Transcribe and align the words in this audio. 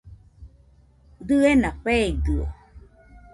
Dɨena 1.27 1.69
feidɨo 1.83 2.43